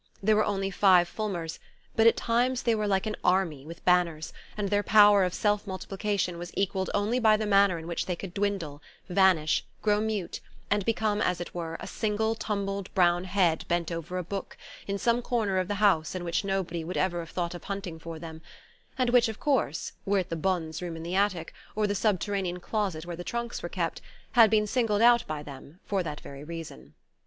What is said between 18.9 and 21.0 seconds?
and which, of course, were it the bonne's room